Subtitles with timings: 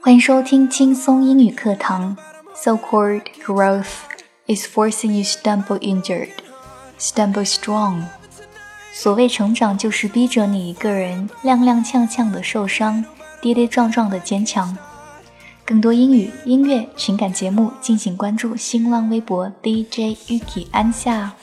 [0.00, 2.16] 欢迎收听轻松英语课堂
[2.54, 3.90] socalled growth
[4.46, 6.28] is forcing you stumble injured
[6.98, 8.04] stumble strong
[8.92, 13.04] 所谓成长就是逼着你一个人踉踉跄跄的受伤
[13.40, 14.76] 跌跌撞撞的坚强
[15.64, 21.34] 更多英语音乐情感节目敬请关注新浪微博 dj yuki 安夏